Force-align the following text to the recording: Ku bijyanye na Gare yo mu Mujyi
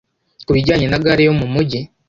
Ku 0.45 0.51
bijyanye 0.55 0.87
na 0.89 1.01
Gare 1.03 1.23
yo 1.27 1.33
mu 1.39 1.47
Mujyi 1.53 1.79